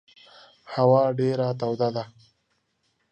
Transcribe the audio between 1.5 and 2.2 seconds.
توده ده.